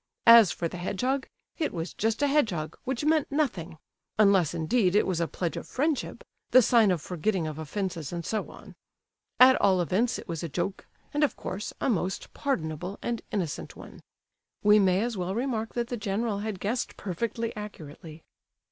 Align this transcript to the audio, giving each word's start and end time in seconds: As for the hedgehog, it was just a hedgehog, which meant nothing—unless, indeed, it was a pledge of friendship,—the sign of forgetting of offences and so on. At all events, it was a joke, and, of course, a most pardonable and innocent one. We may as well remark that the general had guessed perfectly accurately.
As 0.25 0.51
for 0.51 0.67
the 0.67 0.77
hedgehog, 0.77 1.27
it 1.59 1.71
was 1.71 1.93
just 1.93 2.23
a 2.23 2.27
hedgehog, 2.27 2.75
which 2.85 3.05
meant 3.05 3.31
nothing—unless, 3.31 4.55
indeed, 4.55 4.95
it 4.95 5.05
was 5.05 5.19
a 5.19 5.27
pledge 5.27 5.55
of 5.55 5.67
friendship,—the 5.67 6.61
sign 6.63 6.89
of 6.89 6.99
forgetting 7.03 7.45
of 7.45 7.59
offences 7.59 8.11
and 8.11 8.25
so 8.25 8.49
on. 8.49 8.73
At 9.39 9.61
all 9.61 9.79
events, 9.79 10.17
it 10.17 10.27
was 10.27 10.41
a 10.41 10.49
joke, 10.49 10.87
and, 11.13 11.23
of 11.23 11.35
course, 11.35 11.71
a 11.79 11.87
most 11.87 12.33
pardonable 12.33 12.97
and 13.03 13.21
innocent 13.31 13.75
one. 13.75 14.01
We 14.63 14.79
may 14.79 15.03
as 15.03 15.17
well 15.17 15.35
remark 15.35 15.75
that 15.75 15.89
the 15.89 15.97
general 15.97 16.39
had 16.39 16.59
guessed 16.59 16.97
perfectly 16.97 17.55
accurately. 17.55 18.23